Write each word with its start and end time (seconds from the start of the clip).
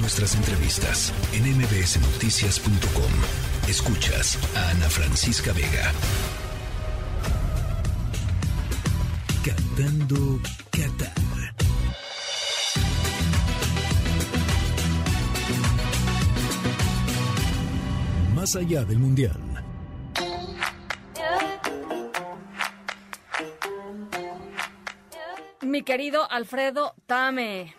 Nuestras 0.00 0.34
entrevistas 0.36 1.12
en 1.32 1.44
mbsnoticias.com. 1.58 3.12
Escuchas 3.68 4.38
a 4.56 4.70
Ana 4.70 4.88
Francisca 4.88 5.52
Vega. 5.52 5.92
Cantando 9.44 10.40
Qatar. 10.70 11.54
Más 18.34 18.56
allá 18.56 18.84
del 18.84 18.98
Mundial. 18.98 19.40
Mi 25.62 25.82
querido 25.82 26.30
Alfredo 26.30 26.94
Tame. 27.06 27.77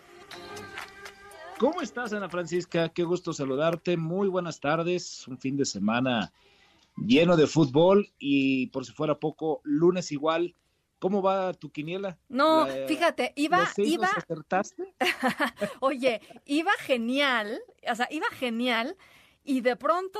¿Cómo 1.60 1.82
estás, 1.82 2.14
Ana 2.14 2.30
Francisca? 2.30 2.88
Qué 2.88 3.04
gusto 3.04 3.34
saludarte. 3.34 3.98
Muy 3.98 4.28
buenas 4.28 4.60
tardes. 4.60 5.28
Un 5.28 5.36
fin 5.36 5.58
de 5.58 5.66
semana 5.66 6.32
lleno 6.96 7.36
de 7.36 7.46
fútbol 7.46 8.10
y 8.18 8.68
por 8.68 8.86
si 8.86 8.92
fuera 8.92 9.20
poco, 9.20 9.60
lunes 9.64 10.10
igual. 10.10 10.54
¿Cómo 10.98 11.20
va 11.20 11.52
tu 11.52 11.70
quiniela? 11.70 12.16
No, 12.30 12.66
fíjate, 12.88 13.34
iba, 13.36 13.68
iba. 13.76 14.06
acertaste? 14.16 14.94
Oye, 15.80 16.22
iba 16.46 16.72
genial, 16.78 17.60
o 17.86 17.94
sea, 17.94 18.08
iba 18.10 18.30
genial 18.30 18.96
y 19.44 19.60
de 19.60 19.76
pronto 19.76 20.18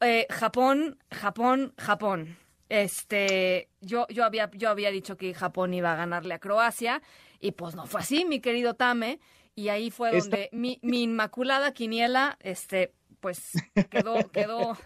eh, 0.00 0.26
Japón, 0.30 0.96
Japón, 1.10 1.74
Japón. 1.76 2.38
Este, 2.70 3.68
yo, 3.82 4.06
yo 4.08 4.24
había, 4.24 4.50
yo 4.54 4.70
había 4.70 4.90
dicho 4.90 5.18
que 5.18 5.34
Japón 5.34 5.74
iba 5.74 5.92
a 5.92 5.96
ganarle 5.96 6.32
a 6.32 6.38
Croacia 6.38 7.02
y 7.40 7.52
pues 7.52 7.74
no 7.74 7.86
fue 7.86 8.00
así, 8.00 8.24
mi 8.24 8.40
querido 8.40 8.72
Tame. 8.72 9.20
Y 9.58 9.70
ahí 9.70 9.90
fue 9.90 10.16
donde 10.16 10.48
mi, 10.52 10.78
mi, 10.82 11.02
inmaculada 11.02 11.74
quiniela, 11.74 12.38
este, 12.44 12.92
pues 13.18 13.54
quedó, 13.90 14.14
quedó, 14.32 14.78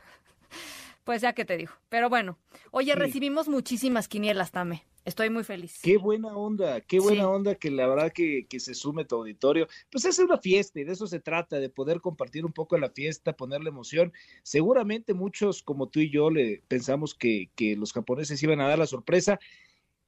pues 1.05 1.21
ya 1.21 1.35
que 1.35 1.45
te 1.45 1.59
digo. 1.59 1.75
Pero 1.91 2.09
bueno, 2.09 2.39
oye, 2.71 2.95
recibimos 2.95 3.49
muchísimas 3.49 4.09
quinielas, 4.09 4.51
Tame. 4.51 4.87
Estoy 5.05 5.29
muy 5.29 5.45
feliz. 5.45 5.79
Qué 5.83 5.99
buena 5.99 6.35
onda, 6.35 6.81
qué 6.81 7.01
buena 7.01 7.29
onda 7.29 7.55
que 7.55 7.71
la 7.71 7.87
verdad 7.87 8.13
que, 8.15 8.47
que, 8.49 8.61
se 8.61 8.73
sume 8.73 9.05
tu 9.05 9.17
auditorio. 9.17 9.69
Pues 9.91 10.07
es 10.07 10.19
una 10.19 10.39
fiesta 10.39 10.81
y 10.81 10.85
de 10.85 10.93
eso 10.93 11.07
se 11.07 11.21
trata, 11.21 11.61
de 11.61 11.69
poder 11.69 12.01
compartir 12.01 12.47
un 12.47 12.53
poco 12.55 12.79
la 12.79 12.89
fiesta, 12.89 13.37
ponerle 13.37 13.69
emoción. 13.69 14.11
Seguramente 14.43 15.13
muchos 15.13 15.63
como 15.63 15.91
tú 15.91 16.01
y 16.01 16.11
yo 16.11 16.31
le 16.31 16.63
pensamos 16.67 17.15
que, 17.15 17.51
que 17.57 17.77
los 17.77 17.93
japoneses 17.93 18.43
iban 18.43 18.63
a 18.63 18.69
dar 18.69 18.79
la 18.79 18.87
sorpresa. 18.87 19.39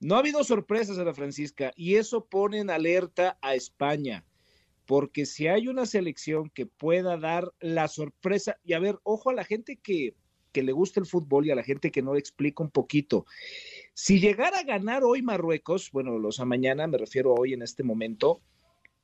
No 0.00 0.14
ha 0.14 0.20
habido 0.20 0.42
sorpresas 0.42 0.96
a 0.96 1.04
la 1.04 1.12
Francisca 1.12 1.70
y 1.76 1.96
eso 1.96 2.24
pone 2.24 2.60
en 2.60 2.70
alerta 2.70 3.36
a 3.42 3.54
España. 3.54 4.24
Porque 4.86 5.26
si 5.26 5.46
hay 5.46 5.68
una 5.68 5.86
selección 5.86 6.50
que 6.50 6.66
pueda 6.66 7.16
dar 7.16 7.52
la 7.60 7.88
sorpresa, 7.88 8.58
y 8.64 8.74
a 8.74 8.78
ver, 8.78 8.98
ojo 9.02 9.30
a 9.30 9.34
la 9.34 9.44
gente 9.44 9.76
que, 9.76 10.14
que 10.52 10.62
le 10.62 10.72
gusta 10.72 11.00
el 11.00 11.06
fútbol 11.06 11.46
y 11.46 11.50
a 11.50 11.54
la 11.54 11.62
gente 11.62 11.90
que 11.90 12.02
no 12.02 12.14
le 12.14 12.20
explica 12.20 12.62
un 12.62 12.70
poquito. 12.70 13.26
Si 13.94 14.20
llegara 14.20 14.58
a 14.58 14.64
ganar 14.64 15.04
hoy 15.04 15.22
Marruecos, 15.22 15.90
bueno, 15.90 16.18
los 16.18 16.40
a 16.40 16.44
mañana, 16.44 16.86
me 16.86 16.98
refiero 16.98 17.30
a 17.30 17.40
hoy 17.40 17.54
en 17.54 17.62
este 17.62 17.82
momento, 17.82 18.40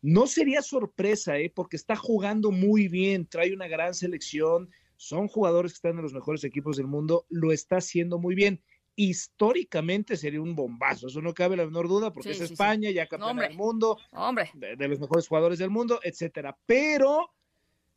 no 0.03 0.27
sería 0.27 0.63
sorpresa, 0.63 1.39
¿eh? 1.39 1.53
porque 1.55 1.77
está 1.77 1.97
jugando 1.97 2.51
muy 2.51 2.89
bien, 2.89 3.27
trae 3.27 3.53
una 3.53 3.69
gran 3.69 3.95
selección, 3.95 4.71
son 4.97 5.29
jugadores 5.29 5.73
que 5.73 5.77
están 5.77 5.97
en 5.97 6.03
los 6.03 6.15
mejores 6.15 6.45
equipos 6.45 6.77
del 6.77 6.87
mundo, 6.87 7.27
lo 7.29 7.53
está 7.53 7.77
haciendo 7.77 8.19
muy 8.19 8.35
bien. 8.35 8.63
Históricamente 9.03 10.15
sería 10.15 10.43
un 10.43 10.55
bombazo, 10.55 11.07
eso 11.07 11.23
no 11.23 11.33
cabe 11.33 11.57
la 11.57 11.65
menor 11.65 11.89
duda, 11.89 12.13
porque 12.13 12.33
es 12.33 12.41
España, 12.43 12.91
ya 12.91 13.07
campeón 13.07 13.39
del 13.39 13.57
mundo, 13.57 13.97
hombre. 14.13 14.51
De, 14.53 14.77
de 14.77 14.89
los 14.89 15.01
mejores 15.01 15.27
jugadores 15.27 15.59
del 15.59 15.71
mundo, 15.71 16.01
etcétera. 16.03 16.59
Pero, 16.67 17.33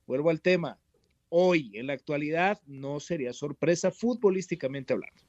vuelvo 0.08 0.30
al 0.30 0.40
tema, 0.40 0.80
hoy, 1.28 1.72
en 1.74 1.88
la 1.88 1.94
actualidad, 1.94 2.62
no 2.68 3.02
sería 3.02 3.34
sorpresa 3.34 3.92
futbolísticamente 3.92 4.94
hablando. 4.94 5.22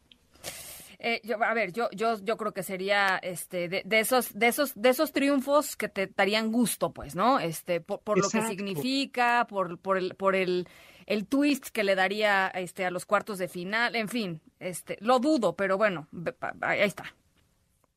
Eh, 1.00 1.20
yo, 1.24 1.42
a 1.42 1.52
ver, 1.54 1.72
yo, 1.72 1.88
yo, 1.90 2.22
yo 2.22 2.36
creo 2.36 2.54
que 2.54 2.62
sería 2.62 3.18
este 3.18 3.68
de, 3.68 3.82
de, 3.84 3.98
esos, 3.98 4.32
de 4.32 4.46
esos, 4.46 4.74
de 4.74 4.90
esos 4.90 5.12
triunfos 5.12 5.76
que 5.76 5.88
te 5.88 6.06
darían 6.06 6.52
gusto, 6.52 6.92
pues, 6.92 7.16
¿no? 7.16 7.40
Este, 7.40 7.80
por, 7.80 8.00
por 8.00 8.18
lo 8.18 8.30
que 8.30 8.40
significa, 8.42 9.46
por, 9.48 9.76
por 9.78 9.98
el, 9.98 10.14
por 10.14 10.36
el, 10.36 10.68
el 11.06 11.26
twist 11.26 11.68
que 11.68 11.84
le 11.84 11.94
daría 11.94 12.48
este 12.48 12.84
a 12.84 12.90
los 12.90 13.06
cuartos 13.06 13.38
de 13.38 13.48
final, 13.48 13.96
en 13.96 14.08
fin, 14.08 14.40
este, 14.58 14.96
lo 15.00 15.18
dudo, 15.18 15.56
pero 15.56 15.76
bueno, 15.76 16.08
ahí 16.60 16.80
está. 16.80 17.14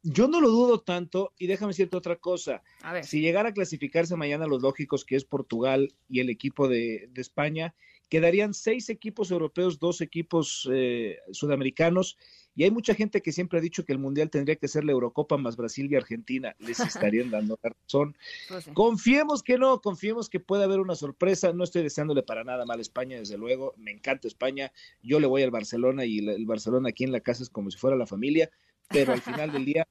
Yo 0.09 0.27
no 0.27 0.39
lo 0.39 0.49
dudo 0.49 0.79
tanto, 0.79 1.33
y 1.37 1.47
déjame 1.47 1.71
decirte 1.71 1.97
otra 1.97 2.15
cosa. 2.15 2.63
A 2.81 2.93
ver. 2.93 3.05
Si 3.05 3.19
llegara 3.19 3.49
a 3.49 3.53
clasificarse 3.53 4.15
mañana 4.15 4.47
los 4.47 4.61
lógicos, 4.61 5.03
que 5.03 5.15
es 5.15 5.25
Portugal 5.25 5.93
y 6.07 6.21
el 6.21 6.29
equipo 6.29 6.69
de, 6.69 7.09
de 7.11 7.21
España, 7.21 7.75
quedarían 8.09 8.53
seis 8.53 8.89
equipos 8.89 9.31
europeos, 9.31 9.79
dos 9.79 10.01
equipos 10.01 10.67
eh, 10.71 11.17
sudamericanos, 11.31 12.17
y 12.55 12.63
hay 12.63 12.71
mucha 12.71 12.95
gente 12.95 13.21
que 13.21 13.31
siempre 13.31 13.59
ha 13.59 13.61
dicho 13.61 13.85
que 13.85 13.93
el 13.93 13.99
Mundial 13.99 14.31
tendría 14.31 14.55
que 14.55 14.67
ser 14.67 14.83
la 14.83 14.91
Eurocopa 14.91 15.37
más 15.37 15.55
Brasil 15.57 15.89
y 15.91 15.95
Argentina. 15.95 16.55
Les 16.57 16.79
estarían 17.13 17.29
dando 17.29 17.59
la 17.61 17.69
razón. 17.69 18.17
Pues 18.47 18.63
sí. 18.63 18.71
Confiemos 18.73 19.43
que 19.43 19.59
no, 19.59 19.79
confiemos 19.79 20.27
que 20.27 20.39
puede 20.39 20.63
haber 20.63 20.79
una 20.79 20.95
sorpresa. 20.95 21.53
No 21.53 21.63
estoy 21.63 21.83
deseándole 21.83 22.23
para 22.23 22.43
nada 22.43 22.65
mal 22.65 22.79
a 22.79 22.81
España, 22.81 23.19
desde 23.19 23.37
luego. 23.37 23.75
Me 23.77 23.91
encanta 23.91 24.27
España. 24.27 24.71
Yo 25.03 25.19
le 25.19 25.27
voy 25.27 25.43
al 25.43 25.51
Barcelona 25.51 26.05
y 26.05 26.17
el 26.17 26.45
Barcelona 26.47 26.89
aquí 26.89 27.03
en 27.03 27.11
la 27.11 27.19
casa 27.19 27.43
es 27.43 27.49
como 27.49 27.69
si 27.69 27.77
fuera 27.77 27.95
la 27.95 28.07
familia, 28.07 28.49
pero 28.89 29.13
al 29.13 29.21
final 29.21 29.51
del 29.51 29.65
día 29.65 29.87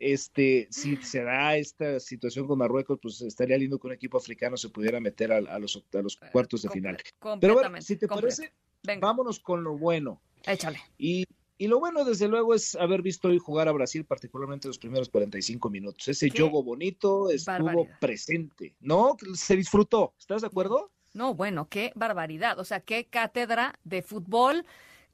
este, 0.00 0.66
si 0.70 0.96
se 0.96 1.22
da 1.22 1.56
esta 1.56 2.00
situación 2.00 2.46
con 2.46 2.58
Marruecos, 2.58 2.98
pues 3.00 3.20
estaría 3.20 3.58
lindo 3.58 3.78
que 3.78 3.86
un 3.86 3.92
equipo 3.92 4.16
africano 4.16 4.56
se 4.56 4.70
pudiera 4.70 4.98
meter 4.98 5.30
a, 5.30 5.36
a, 5.36 5.58
los, 5.58 5.84
a 5.92 5.98
los, 5.98 6.16
cuartos 6.32 6.62
de 6.62 6.70
final. 6.70 6.96
Pero 7.38 7.54
bueno, 7.54 7.80
si 7.82 7.96
te 7.96 8.08
parece, 8.08 8.52
Venga. 8.82 9.06
vámonos 9.06 9.38
con 9.38 9.62
lo 9.62 9.76
bueno. 9.76 10.20
Échale. 10.44 10.80
Y, 10.96 11.26
y, 11.58 11.68
lo 11.68 11.78
bueno, 11.78 12.04
desde 12.04 12.28
luego, 12.28 12.54
es 12.54 12.74
haber 12.76 13.02
visto 13.02 13.28
hoy 13.28 13.38
jugar 13.38 13.68
a 13.68 13.72
Brasil, 13.72 14.06
particularmente 14.06 14.68
los 14.68 14.78
primeros 14.78 15.10
45 15.10 15.68
minutos. 15.68 16.08
Ese 16.08 16.30
juego 16.30 16.62
bonito 16.62 17.30
estuvo 17.30 17.58
barbaridad. 17.58 17.98
presente, 18.00 18.74
¿no? 18.80 19.18
Se 19.34 19.54
disfrutó. 19.54 20.14
¿Estás 20.18 20.40
de 20.40 20.46
acuerdo? 20.46 20.90
No, 21.12 21.34
bueno, 21.34 21.68
qué 21.68 21.92
barbaridad. 21.94 22.58
O 22.58 22.64
sea, 22.64 22.80
qué 22.80 23.04
cátedra 23.04 23.78
de 23.84 24.00
fútbol 24.00 24.64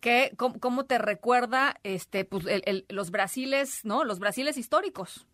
que 0.00 0.32
cómo, 0.36 0.58
cómo, 0.60 0.86
te 0.86 0.98
recuerda 0.98 1.80
este 1.82 2.24
pues 2.24 2.46
el, 2.46 2.62
el, 2.66 2.86
los 2.88 3.10
brasiles, 3.10 3.84
¿no? 3.84 4.04
Los 4.04 4.18
brasiles 4.18 4.56
históricos. 4.56 5.26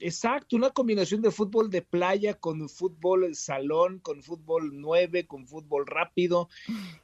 Exacto, 0.00 0.54
una 0.54 0.70
combinación 0.70 1.22
de 1.22 1.32
fútbol 1.32 1.70
de 1.70 1.82
playa 1.82 2.34
con 2.34 2.68
fútbol 2.68 3.34
salón, 3.34 3.98
con 3.98 4.22
fútbol 4.22 4.80
nueve, 4.80 5.26
con 5.26 5.48
fútbol 5.48 5.88
rápido, 5.88 6.48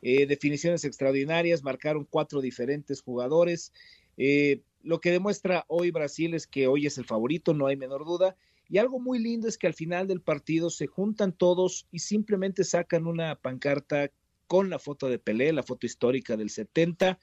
eh, 0.00 0.26
definiciones 0.26 0.84
extraordinarias, 0.84 1.64
marcaron 1.64 2.06
cuatro 2.08 2.40
diferentes 2.40 3.02
jugadores. 3.02 3.72
Eh, 4.16 4.60
lo 4.84 5.00
que 5.00 5.10
demuestra 5.10 5.64
hoy 5.66 5.90
Brasil 5.90 6.34
es 6.34 6.46
que 6.46 6.68
hoy 6.68 6.86
es 6.86 6.96
el 6.96 7.04
favorito, 7.04 7.52
no 7.52 7.66
hay 7.66 7.76
menor 7.76 8.04
duda. 8.04 8.36
Y 8.68 8.78
algo 8.78 9.00
muy 9.00 9.18
lindo 9.18 9.48
es 9.48 9.58
que 9.58 9.66
al 9.66 9.74
final 9.74 10.06
del 10.06 10.20
partido 10.20 10.70
se 10.70 10.86
juntan 10.86 11.32
todos 11.32 11.86
y 11.90 11.98
simplemente 11.98 12.62
sacan 12.62 13.06
una 13.06 13.34
pancarta 13.34 14.10
con 14.54 14.70
la 14.70 14.78
foto 14.78 15.08
de 15.08 15.18
Pelé, 15.18 15.52
la 15.52 15.64
foto 15.64 15.84
histórica 15.84 16.36
del 16.36 16.48
70. 16.48 17.18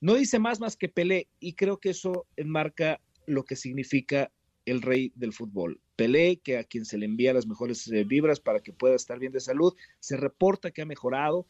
No 0.00 0.14
dice 0.14 0.38
más 0.38 0.60
más 0.60 0.76
que 0.76 0.88
Pelé 0.88 1.26
y 1.40 1.54
creo 1.54 1.80
que 1.80 1.90
eso 1.90 2.28
enmarca 2.36 3.00
lo 3.26 3.44
que 3.44 3.56
significa 3.56 4.30
el 4.66 4.82
rey 4.82 5.10
del 5.16 5.32
fútbol. 5.32 5.80
Pelé, 5.96 6.36
que 6.36 6.58
a 6.58 6.62
quien 6.62 6.84
se 6.84 6.96
le 6.96 7.06
envía 7.06 7.34
las 7.34 7.48
mejores 7.48 7.88
eh, 7.88 8.04
vibras 8.04 8.38
para 8.38 8.60
que 8.60 8.72
pueda 8.72 8.94
estar 8.94 9.18
bien 9.18 9.32
de 9.32 9.40
salud, 9.40 9.74
se 9.98 10.16
reporta 10.16 10.70
que 10.70 10.82
ha 10.82 10.86
mejorado. 10.86 11.48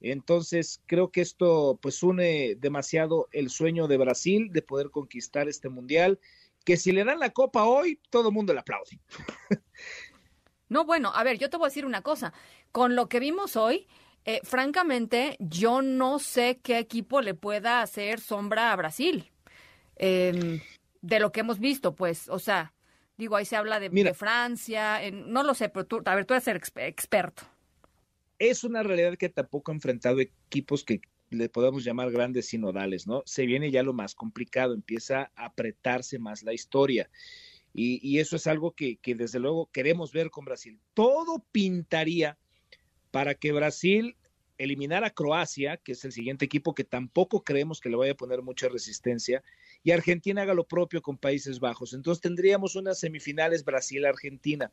Entonces, 0.00 0.80
creo 0.86 1.10
que 1.10 1.20
esto 1.20 1.78
pues 1.82 2.02
une 2.02 2.54
demasiado 2.58 3.28
el 3.32 3.50
sueño 3.50 3.86
de 3.86 3.98
Brasil 3.98 4.48
de 4.50 4.62
poder 4.62 4.88
conquistar 4.88 5.46
este 5.46 5.68
mundial, 5.68 6.18
que 6.64 6.78
si 6.78 6.90
le 6.90 7.04
dan 7.04 7.18
la 7.18 7.28
copa 7.28 7.64
hoy, 7.64 8.00
todo 8.08 8.28
el 8.28 8.34
mundo 8.34 8.54
le 8.54 8.60
aplaude. 8.60 8.98
No, 10.70 10.84
bueno, 10.84 11.10
a 11.12 11.24
ver, 11.24 11.36
yo 11.36 11.50
te 11.50 11.56
voy 11.56 11.66
a 11.66 11.68
decir 11.68 11.84
una 11.84 12.02
cosa. 12.02 12.32
Con 12.70 12.94
lo 12.94 13.08
que 13.08 13.18
vimos 13.18 13.56
hoy, 13.56 13.88
eh, 14.24 14.40
francamente, 14.44 15.36
yo 15.38 15.82
no 15.82 16.18
sé 16.18 16.60
qué 16.62 16.78
equipo 16.78 17.20
le 17.20 17.34
pueda 17.34 17.82
hacer 17.82 18.20
sombra 18.20 18.72
a 18.72 18.76
Brasil. 18.76 19.30
Eh, 19.96 20.60
de 21.02 21.20
lo 21.20 21.32
que 21.32 21.40
hemos 21.40 21.58
visto, 21.58 21.94
pues, 21.94 22.28
o 22.28 22.38
sea, 22.38 22.74
digo, 23.16 23.36
ahí 23.36 23.44
se 23.44 23.56
habla 23.56 23.80
de, 23.80 23.90
Mira, 23.90 24.10
de 24.10 24.14
Francia, 24.14 25.02
en, 25.02 25.32
no 25.32 25.42
lo 25.42 25.54
sé, 25.54 25.68
pero 25.68 25.86
tú, 25.86 26.02
a 26.04 26.14
ver, 26.14 26.24
tú 26.26 26.34
eres 26.34 26.48
el 26.48 26.56
exper 26.56 26.84
experto. 26.84 27.42
Es 28.38 28.64
una 28.64 28.82
realidad 28.82 29.16
que 29.16 29.28
tampoco 29.28 29.70
ha 29.70 29.74
enfrentado 29.74 30.20
equipos 30.20 30.84
que 30.84 31.00
le 31.30 31.48
podemos 31.48 31.84
llamar 31.84 32.10
grandes 32.10 32.48
sinodales, 32.48 33.06
¿no? 33.06 33.22
Se 33.24 33.46
viene 33.46 33.70
ya 33.70 33.82
lo 33.82 33.92
más 33.92 34.14
complicado, 34.14 34.74
empieza 34.74 35.30
a 35.36 35.46
apretarse 35.46 36.18
más 36.18 36.42
la 36.42 36.52
historia. 36.52 37.10
Y, 37.72 38.00
y 38.06 38.18
eso 38.18 38.36
es 38.36 38.46
algo 38.46 38.72
que, 38.72 38.96
que 38.96 39.14
desde 39.14 39.38
luego 39.38 39.70
queremos 39.72 40.12
ver 40.12 40.30
con 40.30 40.44
Brasil. 40.44 40.80
Todo 40.92 41.44
pintaría 41.52 42.36
para 43.10 43.34
que 43.34 43.52
Brasil 43.52 44.16
eliminara 44.60 45.08
a 45.08 45.10
Croacia, 45.10 45.78
que 45.78 45.92
es 45.92 46.04
el 46.04 46.12
siguiente 46.12 46.44
equipo 46.44 46.74
que 46.74 46.84
tampoco 46.84 47.42
creemos 47.42 47.80
que 47.80 47.88
le 47.88 47.96
vaya 47.96 48.12
a 48.12 48.16
poner 48.16 48.42
mucha 48.42 48.68
resistencia, 48.68 49.42
y 49.82 49.90
Argentina 49.90 50.42
haga 50.42 50.52
lo 50.52 50.64
propio 50.64 51.00
con 51.00 51.16
Países 51.16 51.60
Bajos. 51.60 51.94
Entonces 51.94 52.20
tendríamos 52.20 52.76
unas 52.76 53.00
semifinales 53.00 53.64
Brasil-Argentina. 53.64 54.70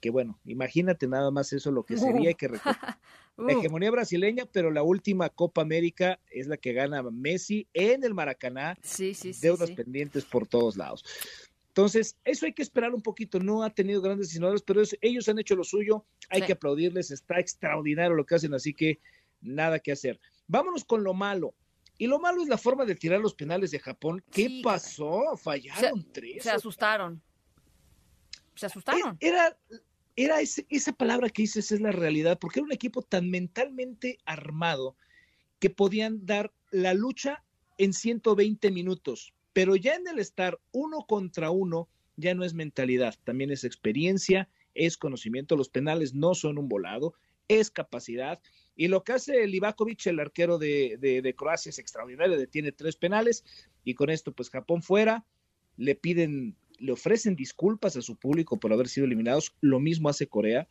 que 0.00 0.10
bueno, 0.10 0.38
imagínate 0.44 1.06
nada 1.06 1.30
más 1.30 1.52
eso 1.52 1.70
lo 1.70 1.84
que 1.84 1.96
sería 2.30 2.32
que 2.32 2.48
la 2.48 2.98
hegemonía 3.48 3.90
brasileña, 3.90 4.46
pero 4.50 4.70
la 4.70 4.82
última 4.82 5.28
Copa 5.28 5.60
América 5.60 6.18
es 6.30 6.46
la 6.46 6.56
que 6.56 6.72
gana 6.72 7.02
Messi 7.02 7.68
en 7.74 8.04
el 8.04 8.14
Maracaná, 8.14 8.78
sí, 8.82 9.12
sí, 9.12 9.34
sí, 9.34 9.40
deudas 9.42 9.70
pendientes 9.72 10.24
por 10.24 10.46
todos 10.46 10.76
lados. 10.78 11.04
Entonces, 11.76 12.16
eso 12.24 12.46
hay 12.46 12.54
que 12.54 12.62
esperar 12.62 12.94
un 12.94 13.02
poquito. 13.02 13.38
No 13.38 13.62
ha 13.62 13.68
tenido 13.68 14.00
grandes 14.00 14.28
diseñadores, 14.28 14.62
pero 14.62 14.80
ellos 15.02 15.28
han 15.28 15.38
hecho 15.38 15.54
lo 15.54 15.62
suyo. 15.62 16.06
Hay 16.30 16.40
que 16.40 16.54
aplaudirles. 16.54 17.10
Está 17.10 17.38
extraordinario 17.38 18.16
lo 18.16 18.24
que 18.24 18.34
hacen, 18.34 18.54
así 18.54 18.72
que 18.72 18.98
nada 19.42 19.78
que 19.78 19.92
hacer. 19.92 20.18
Vámonos 20.46 20.86
con 20.86 21.04
lo 21.04 21.12
malo. 21.12 21.54
Y 21.98 22.06
lo 22.06 22.18
malo 22.18 22.40
es 22.40 22.48
la 22.48 22.56
forma 22.56 22.86
de 22.86 22.94
tirar 22.94 23.20
los 23.20 23.34
penales 23.34 23.72
de 23.72 23.78
Japón. 23.78 24.24
¿Qué 24.30 24.62
pasó? 24.64 25.36
Fallaron 25.36 26.10
tres. 26.14 26.44
Se 26.44 26.50
asustaron. 26.50 27.20
Se 28.54 28.64
asustaron. 28.64 29.18
Era, 29.20 29.54
era 30.16 30.40
esa 30.40 30.92
palabra 30.92 31.28
que 31.28 31.42
dices 31.42 31.72
es 31.72 31.80
la 31.82 31.92
realidad, 31.92 32.38
porque 32.38 32.60
era 32.60 32.64
un 32.64 32.72
equipo 32.72 33.02
tan 33.02 33.28
mentalmente 33.28 34.16
armado 34.24 34.96
que 35.58 35.68
podían 35.68 36.24
dar 36.24 36.54
la 36.70 36.94
lucha 36.94 37.44
en 37.76 37.92
120 37.92 38.70
minutos 38.70 39.34
pero 39.56 39.74
ya 39.74 39.94
en 39.94 40.06
el 40.06 40.18
estar 40.18 40.60
uno 40.70 41.06
contra 41.08 41.50
uno, 41.50 41.88
ya 42.16 42.34
no 42.34 42.44
es 42.44 42.52
mentalidad, 42.52 43.14
también 43.24 43.50
es 43.50 43.64
experiencia, 43.64 44.50
es 44.74 44.98
conocimiento. 44.98 45.56
Los 45.56 45.70
penales 45.70 46.12
no 46.12 46.34
son 46.34 46.58
un 46.58 46.68
volado, 46.68 47.14
es 47.48 47.70
capacidad. 47.70 48.38
Y 48.76 48.88
lo 48.88 49.02
que 49.02 49.14
hace 49.14 49.46
Livakovic, 49.46 50.08
el 50.08 50.20
arquero 50.20 50.58
de, 50.58 51.34
Croacia, 51.38 51.70
es 51.70 51.78
extraordinario, 51.78 52.46
tiene 52.50 52.70
tres 52.70 52.96
penales 52.96 53.46
y 53.82 53.94
con 53.94 54.10
esto, 54.10 54.30
pues 54.32 54.50
Japón 54.50 54.82
fuera, 54.82 55.24
le 55.78 55.94
piden, 55.94 56.54
le 56.78 56.92
ofrecen 56.92 57.34
disculpas 57.34 57.96
a 57.96 58.02
su 58.02 58.16
público 58.16 58.60
por 58.60 58.74
haber 58.74 58.88
sido 58.88 59.06
eliminados, 59.06 59.56
lo 59.62 59.80
mismo 59.80 60.10
hace 60.10 60.26
Corea. 60.26 60.68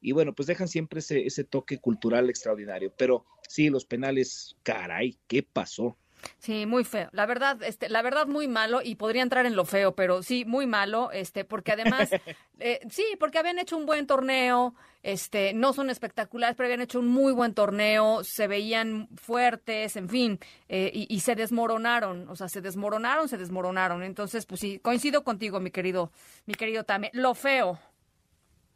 Y 0.00 0.12
bueno, 0.12 0.36
pues 0.36 0.46
dejan 0.46 0.68
siempre 0.68 1.00
ese, 1.00 1.26
ese 1.26 1.42
toque 1.42 1.78
cultural 1.78 2.30
extraordinario. 2.30 2.94
Pero 2.96 3.26
sí, 3.48 3.70
los 3.70 3.86
penales, 3.86 4.54
caray, 4.62 5.18
¿qué 5.26 5.42
pasó? 5.42 5.96
Sí, 6.38 6.66
muy 6.66 6.84
feo. 6.84 7.08
La 7.12 7.26
verdad, 7.26 7.62
este, 7.62 7.88
la 7.88 8.02
verdad 8.02 8.26
muy 8.26 8.48
malo 8.48 8.80
y 8.82 8.94
podría 8.94 9.22
entrar 9.22 9.46
en 9.46 9.56
lo 9.56 9.64
feo, 9.64 9.94
pero 9.94 10.22
sí 10.22 10.44
muy 10.44 10.66
malo, 10.66 11.10
este, 11.12 11.44
porque 11.44 11.72
además, 11.72 12.10
eh, 12.58 12.80
sí, 12.90 13.04
porque 13.18 13.38
habían 13.38 13.58
hecho 13.58 13.76
un 13.76 13.86
buen 13.86 14.06
torneo, 14.06 14.74
este, 15.02 15.52
no 15.54 15.72
son 15.72 15.90
espectaculares, 15.90 16.56
pero 16.56 16.66
habían 16.66 16.82
hecho 16.82 16.98
un 16.98 17.08
muy 17.08 17.32
buen 17.32 17.54
torneo, 17.54 18.22
se 18.24 18.46
veían 18.46 19.08
fuertes, 19.16 19.96
en 19.96 20.08
fin, 20.08 20.38
eh, 20.68 20.90
y, 20.92 21.20
se 21.20 21.34
desmoronaron, 21.34 22.28
o 22.28 22.36
sea, 22.36 22.48
se 22.48 22.60
desmoronaron, 22.60 23.28
se 23.28 23.38
desmoronaron. 23.38 24.02
Entonces, 24.02 24.46
pues 24.46 24.60
sí, 24.60 24.78
coincido 24.78 25.24
contigo, 25.24 25.60
mi 25.60 25.70
querido, 25.70 26.10
mi 26.46 26.54
querido 26.54 26.84
Tame. 26.84 27.10
Lo 27.12 27.34
feo. 27.34 27.78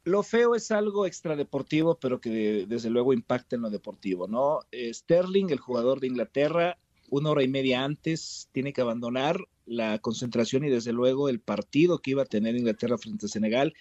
Lo 0.04 0.22
feo 0.22 0.54
es 0.54 0.70
algo 0.70 1.06
extradeportivo, 1.06 1.98
pero 1.98 2.20
que 2.20 2.66
desde 2.68 2.90
luego 2.90 3.14
impacta 3.14 3.56
en 3.56 3.62
lo 3.62 3.70
deportivo, 3.70 4.28
¿no? 4.28 4.60
Eh, 4.70 4.92
Sterling, 4.92 5.48
el 5.48 5.60
jugador 5.60 6.00
de 6.00 6.08
Inglaterra, 6.08 6.76
una 7.16 7.30
hora 7.30 7.44
y 7.44 7.48
media 7.48 7.84
antes 7.84 8.48
tiene 8.50 8.72
que 8.72 8.80
abandonar 8.80 9.38
la 9.66 10.00
concentración 10.00 10.64
y 10.64 10.68
desde 10.68 10.92
luego 10.92 11.28
el 11.28 11.38
partido 11.38 12.00
que 12.00 12.10
iba 12.10 12.22
a 12.22 12.26
tener 12.26 12.56
Inglaterra 12.56 12.98
frente 12.98 13.26
a 13.26 13.28
Senegal, 13.28 13.72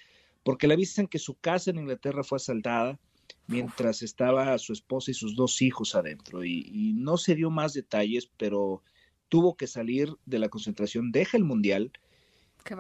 porque 0.44 0.68
le 0.68 0.76
avisan 0.76 1.08
que 1.08 1.18
su 1.18 1.34
casa 1.36 1.72
en 1.72 1.80
Inglaterra 1.80 2.24
fue 2.24 2.36
asaltada 2.36 3.00
mientras 3.48 4.04
estaba 4.04 4.56
su 4.60 4.72
esposa 4.72 5.10
y 5.10 5.16
sus 5.16 5.36
dos 5.36 5.64
hijos 5.64 5.96
adentro 5.96 6.46
y, 6.46 6.94
no 6.96 7.18
se 7.18 7.34
dio 7.34 7.50
más 7.50 7.74
detalles, 7.74 8.30
pero 8.38 8.84
tuvo 9.30 9.58
que 9.58 9.66
salir 9.66 10.14
de 10.26 10.38
la 10.38 10.50
concentración, 10.50 11.12
deja 11.12 11.36
el 11.36 11.44
mundial. 11.44 11.92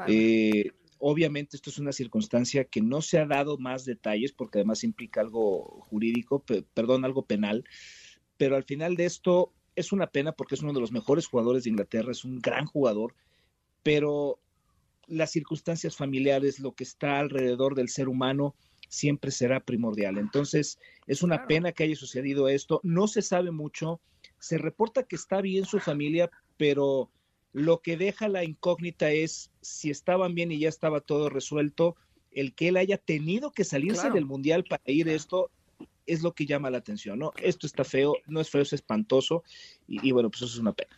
Eh, 0.07 0.71
obviamente 0.99 1.57
esto 1.57 1.71
es 1.71 1.79
una 1.79 1.91
circunstancia 1.91 2.63
que 2.65 2.81
no 2.81 3.01
se 3.01 3.17
ha 3.17 3.25
dado 3.25 3.57
más 3.57 3.85
detalles 3.85 4.31
porque 4.31 4.59
además 4.59 4.83
implica 4.83 5.19
algo 5.19 5.81
jurídico, 5.89 6.43
perdón, 6.75 7.05
algo 7.05 7.25
penal, 7.25 7.65
pero 8.37 8.55
al 8.55 8.63
final 8.63 8.95
de 8.95 9.05
esto 9.05 9.51
es 9.75 9.91
una 9.91 10.07
pena 10.07 10.31
porque 10.31 10.55
es 10.55 10.61
uno 10.61 10.73
de 10.73 10.79
los 10.79 10.91
mejores 10.91 11.27
jugadores 11.27 11.63
de 11.63 11.71
Inglaterra, 11.71 12.11
es 12.11 12.23
un 12.23 12.39
gran 12.39 12.65
jugador, 12.65 13.15
pero 13.81 14.39
las 15.07 15.31
circunstancias 15.31 15.95
familiares, 15.95 16.59
lo 16.59 16.73
que 16.73 16.83
está 16.83 17.19
alrededor 17.19 17.75
del 17.75 17.89
ser 17.89 18.07
humano, 18.07 18.55
siempre 18.87 19.31
será 19.31 19.59
primordial. 19.59 20.17
Entonces, 20.17 20.79
es 21.07 21.23
una 21.23 21.47
pena 21.47 21.71
que 21.71 21.83
haya 21.83 21.95
sucedido 21.95 22.47
esto. 22.47 22.79
No 22.83 23.07
se 23.07 23.21
sabe 23.21 23.51
mucho. 23.51 23.99
Se 24.39 24.57
reporta 24.57 25.03
que 25.03 25.15
está 25.15 25.41
bien 25.41 25.65
su 25.65 25.79
familia, 25.79 26.29
pero 26.57 27.09
lo 27.53 27.81
que 27.81 27.97
deja 27.97 28.27
la 28.27 28.43
incógnita 28.43 29.11
es 29.11 29.51
si 29.61 29.89
estaban 29.89 30.35
bien 30.35 30.51
y 30.51 30.59
ya 30.59 30.69
estaba 30.69 31.01
todo 31.01 31.29
resuelto, 31.29 31.95
el 32.31 32.53
que 32.53 32.69
él 32.69 32.77
haya 32.77 32.97
tenido 32.97 33.51
que 33.51 33.63
salirse 33.63 34.09
del 34.09 34.25
mundial 34.25 34.63
para 34.63 34.83
ir 34.85 35.09
esto 35.09 35.51
es 36.05 36.21
lo 36.21 36.33
que 36.33 36.45
llama 36.45 36.69
la 36.69 36.77
atención, 36.77 37.19
¿no? 37.19 37.31
Esto 37.37 37.67
está 37.67 37.83
feo, 37.83 38.15
no 38.27 38.41
es 38.41 38.49
feo, 38.49 38.61
es 38.61 38.73
espantoso 38.73 39.43
y, 39.87 40.11
bueno, 40.11 40.29
pues 40.29 40.43
eso 40.43 40.53
es 40.53 40.59
una 40.59 40.73
pena. 40.73 40.97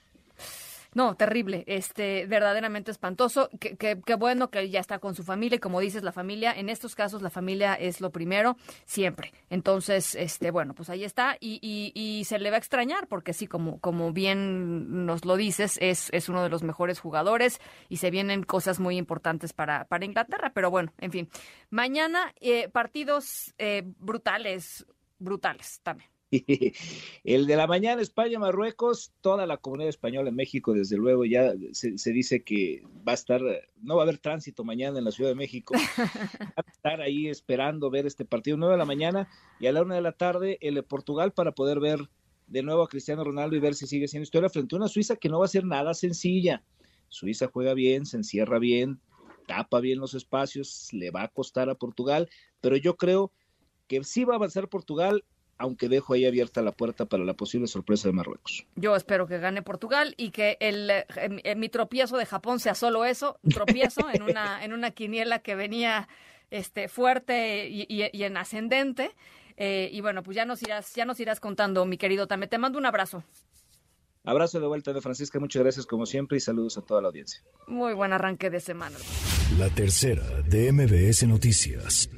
No, 0.95 1.15
terrible, 1.15 1.65
este, 1.67 2.25
verdaderamente 2.25 2.89
espantoso. 2.89 3.49
Qué 3.59 4.15
bueno 4.17 4.49
que 4.49 4.69
ya 4.69 4.79
está 4.79 4.99
con 4.99 5.13
su 5.13 5.23
familia 5.23 5.57
y 5.57 5.59
como 5.59 5.81
dices, 5.81 6.03
la 6.03 6.13
familia, 6.13 6.53
en 6.53 6.69
estos 6.69 6.95
casos 6.95 7.21
la 7.21 7.29
familia 7.29 7.73
es 7.73 7.99
lo 7.99 8.11
primero, 8.11 8.55
siempre. 8.85 9.33
Entonces, 9.49 10.15
este, 10.15 10.51
bueno, 10.51 10.73
pues 10.73 10.89
ahí 10.89 11.03
está 11.03 11.35
y, 11.41 11.59
y, 11.93 12.23
se 12.23 12.39
le 12.39 12.49
va 12.49 12.55
a 12.55 12.59
extrañar 12.59 13.07
porque 13.09 13.33
sí, 13.33 13.45
como, 13.45 13.81
como 13.81 14.13
bien 14.13 15.05
nos 15.05 15.25
lo 15.25 15.35
dices, 15.35 15.77
es, 15.81 16.07
es 16.13 16.29
uno 16.29 16.41
de 16.41 16.47
los 16.47 16.63
mejores 16.63 17.01
jugadores 17.01 17.59
y 17.89 17.97
se 17.97 18.09
vienen 18.09 18.43
cosas 18.43 18.79
muy 18.79 18.95
importantes 18.95 19.51
para, 19.51 19.83
para 19.83 20.05
Inglaterra, 20.05 20.53
pero 20.55 20.71
bueno, 20.71 20.93
en 20.99 21.11
fin. 21.11 21.29
Mañana 21.69 22.33
eh, 22.39 22.69
partidos 22.69 23.53
eh, 23.57 23.83
brutales, 23.99 24.85
brutales 25.19 25.79
también. 25.83 26.09
El 27.23 27.47
de 27.47 27.55
la 27.55 27.67
mañana, 27.67 28.01
España-Marruecos, 28.01 29.13
toda 29.21 29.45
la 29.45 29.57
comunidad 29.57 29.89
española 29.89 30.29
en 30.29 30.35
México, 30.35 30.73
desde 30.73 30.97
luego, 30.97 31.25
ya 31.25 31.53
se, 31.71 32.11
dice 32.11 32.43
que 32.43 32.83
va 33.07 33.11
a 33.11 33.15
estar, 33.15 33.41
no 33.81 33.95
va 33.95 34.01
a 34.01 34.03
haber 34.03 34.17
tránsito 34.17 34.63
mañana 34.63 34.97
en 34.97 35.05
la 35.05 35.11
Ciudad 35.11 35.29
de 35.29 35.35
México. 35.35 35.73
Va 36.57 36.63
a 36.65 36.71
estar 36.71 37.01
ahí 37.01 37.27
esperando 37.27 37.89
ver 37.89 38.05
este 38.05 38.25
partido, 38.25 38.57
9 38.57 38.73
de 38.73 38.77
la 38.77 38.85
mañana 38.85 39.29
y 39.59 39.67
a 39.67 39.71
la 39.71 39.81
una 39.81 39.95
de 39.95 40.01
la 40.01 40.13
tarde, 40.13 40.57
el 40.61 40.75
de 40.75 40.83
Portugal, 40.83 41.31
para 41.31 41.53
poder 41.53 41.79
ver 41.79 42.09
de 42.47 42.63
nuevo 42.63 42.83
a 42.83 42.87
Cristiano 42.87 43.23
Ronaldo 43.23 43.55
y 43.55 43.59
ver 43.59 43.75
si 43.75 43.87
sigue 43.87 44.07
siendo 44.07 44.23
historia 44.23 44.49
frente 44.49 44.75
a 44.75 44.77
una 44.77 44.87
Suiza 44.87 45.15
que 45.15 45.29
no 45.29 45.39
va 45.39 45.45
a 45.45 45.49
ser 45.49 45.65
nada 45.65 45.93
sencilla. 45.93 46.63
Suiza 47.09 47.47
juega 47.47 47.73
bien, 47.73 48.05
se 48.05 48.17
encierra 48.17 48.59
bien, 48.59 48.99
tapa 49.47 49.79
bien 49.79 49.99
los 49.99 50.13
espacios, 50.13 50.89
le 50.91 51.11
va 51.11 51.23
a 51.23 51.27
costar 51.27 51.69
a 51.69 51.75
Portugal, 51.75 52.29
pero 52.61 52.77
yo 52.77 52.97
creo 52.97 53.29
que 53.29 53.35
sí 54.03 54.23
va 54.23 54.33
a 54.33 54.37
avanzar 54.37 54.67
Portugal, 54.67 55.23
aunque 55.57 55.89
dejo 55.89 56.13
ahí 56.13 56.25
abierta 56.25 56.61
la 56.61 56.71
puerta 56.71 57.05
para 57.05 57.23
la 57.23 57.33
posible 57.33 57.67
sorpresa 57.67 58.07
de 58.09 58.13
Marruecos. 58.13 58.65
Yo 58.75 58.95
espero 58.95 59.27
que 59.27 59.39
gane 59.39 59.61
Portugal 59.61 60.13
y 60.17 60.31
que 60.31 60.57
el, 60.59 60.89
eh, 60.89 61.55
mi 61.55 61.69
tropiezo 61.69 62.17
de 62.17 62.25
Japón 62.25 62.59
sea 62.59 62.75
solo 62.75 63.05
eso, 63.05 63.39
tropiezo 63.49 64.07
en 64.13 64.23
una 64.23 64.63
en 64.63 64.73
una 64.73 64.91
quiniela 64.91 65.39
que 65.39 65.55
venía 65.55 66.07
este 66.51 66.87
fuerte 66.87 67.67
y, 67.69 68.23
en 68.23 68.37
ascendente. 68.37 69.11
Eh, 69.57 69.89
y 69.91 70.01
bueno, 70.01 70.21
pues 70.21 70.35
ya 70.35 70.45
nos 70.45 70.61
irás 70.61 70.93
ya 70.93 71.05
nos 71.05 71.19
irás 71.19 71.39
contando, 71.39 71.85
mi 71.85 71.97
querido 71.97 72.27
Tame. 72.27 72.47
Te 72.47 72.57
mando 72.57 72.77
un 72.77 72.85
abrazo. 72.85 73.23
Abrazo 74.25 74.59
de 74.59 74.65
vuelta 74.65 74.91
de 74.91 75.01
Francisca, 75.01 75.39
muchas 75.39 75.61
gracias 75.61 75.85
como 75.85 76.07
siempre 76.07 76.37
y 76.37 76.39
saludos 76.39 76.79
a 76.79 76.81
toda 76.81 76.99
la 76.99 77.09
audiencia. 77.09 77.43
Muy 77.67 77.93
buen 77.93 78.11
arranque 78.11 78.49
de 78.49 78.59
semana. 78.59 78.97
La 79.59 79.69
tercera 79.69 80.23
de 80.41 80.71
MBS 80.71 81.27
Noticias. 81.27 82.09